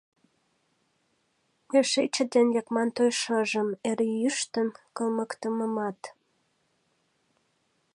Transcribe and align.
Эше 1.79 2.03
чытен 2.13 2.47
лекман 2.55 2.89
той 2.95 3.11
шыжым, 3.19 3.69
Эр 3.89 3.99
йӱштын 4.21 4.67
кылмыктымымат. 4.95 5.99